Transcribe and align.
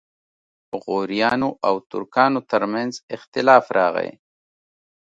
غوریانو 0.83 1.49
او 1.67 1.75
ترکانو 1.91 2.39
ترمنځ 2.51 2.93
اختلاف 3.15 3.65
راغی. 3.77 4.11